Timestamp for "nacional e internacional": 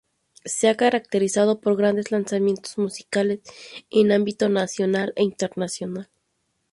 4.49-6.09